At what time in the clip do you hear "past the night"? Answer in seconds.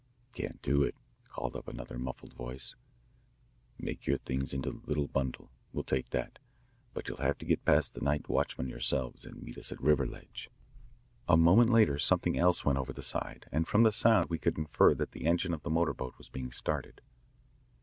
7.65-8.27